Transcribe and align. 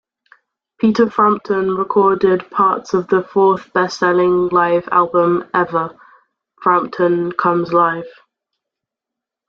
Peter 0.79 1.07
Frampton 1.11 1.75
recorded 1.75 2.49
parts 2.49 2.95
of 2.95 3.07
the 3.09 3.21
fourth 3.21 3.71
best-selling 3.71 4.47
live 4.47 4.89
album 4.91 5.47
ever, 5.53 5.95
Frampton 6.59 7.31
Comes 7.33 7.69
Alive! 7.69 8.09